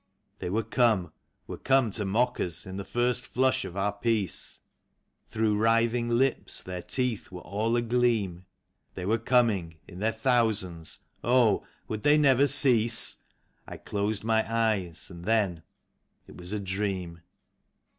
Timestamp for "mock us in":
2.05-2.77